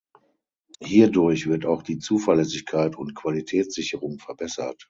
[0.81, 4.79] Hierdurch wird auch die Zuverlässigkeit und Qualitätssicherung verbessert.